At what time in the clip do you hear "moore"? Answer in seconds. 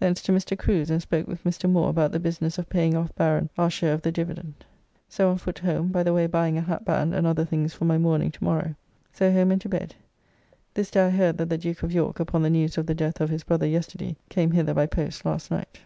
1.70-1.88